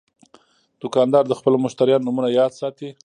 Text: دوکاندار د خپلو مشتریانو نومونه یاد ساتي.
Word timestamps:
دوکاندار 0.81 1.23
د 1.27 1.33
خپلو 1.39 1.57
مشتریانو 1.65 2.05
نومونه 2.07 2.29
یاد 2.39 2.51
ساتي. 2.59 2.89